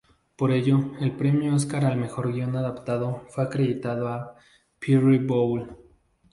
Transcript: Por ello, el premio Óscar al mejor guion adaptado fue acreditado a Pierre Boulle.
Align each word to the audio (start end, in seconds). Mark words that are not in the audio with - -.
Por 0.35 0.51
ello, 0.51 0.93
el 0.99 1.11
premio 1.15 1.53
Óscar 1.53 1.85
al 1.85 1.95
mejor 1.95 2.33
guion 2.33 2.55
adaptado 2.55 3.23
fue 3.29 3.43
acreditado 3.43 4.07
a 4.07 4.35
Pierre 4.79 5.19
Boulle. 5.19 5.67